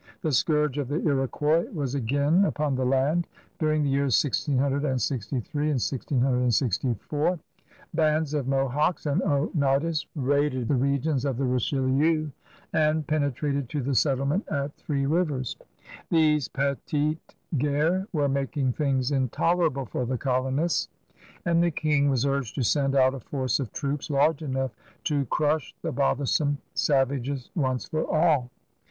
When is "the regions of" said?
10.69-11.37